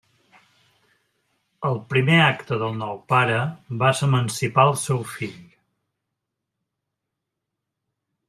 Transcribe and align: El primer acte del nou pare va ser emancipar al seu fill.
El 1.67 1.75
primer 1.91 2.15
acte 2.27 2.57
del 2.63 2.71
nou 2.77 2.95
pare 3.13 3.37
va 3.83 3.91
ser 3.99 4.09
emancipar 4.09 4.65
al 4.69 4.75
seu 4.85 5.03
fill. 5.17 5.39